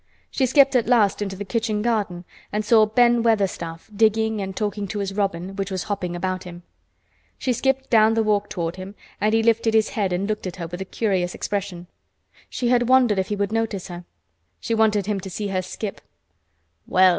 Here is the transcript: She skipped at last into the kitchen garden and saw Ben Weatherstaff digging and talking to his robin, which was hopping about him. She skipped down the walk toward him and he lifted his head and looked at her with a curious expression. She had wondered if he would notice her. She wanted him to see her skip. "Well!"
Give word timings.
She 0.31 0.47
skipped 0.47 0.75
at 0.75 0.87
last 0.87 1.21
into 1.21 1.35
the 1.35 1.45
kitchen 1.45 1.83
garden 1.83 2.25
and 2.51 2.65
saw 2.65 2.87
Ben 2.87 3.21
Weatherstaff 3.21 3.87
digging 3.95 4.41
and 4.41 4.55
talking 4.57 4.87
to 4.87 4.97
his 4.97 5.13
robin, 5.13 5.55
which 5.55 5.69
was 5.69 5.83
hopping 5.83 6.15
about 6.15 6.43
him. 6.43 6.63
She 7.37 7.53
skipped 7.53 7.91
down 7.91 8.15
the 8.15 8.23
walk 8.23 8.49
toward 8.49 8.77
him 8.77 8.95
and 9.21 9.31
he 9.35 9.43
lifted 9.43 9.75
his 9.75 9.89
head 9.89 10.11
and 10.11 10.27
looked 10.27 10.47
at 10.47 10.55
her 10.55 10.65
with 10.65 10.81
a 10.81 10.85
curious 10.85 11.35
expression. 11.35 11.85
She 12.49 12.69
had 12.69 12.89
wondered 12.89 13.19
if 13.19 13.27
he 13.27 13.35
would 13.35 13.51
notice 13.51 13.89
her. 13.89 14.03
She 14.59 14.73
wanted 14.73 15.05
him 15.05 15.19
to 15.19 15.29
see 15.29 15.49
her 15.49 15.61
skip. 15.61 16.01
"Well!" 16.87 17.09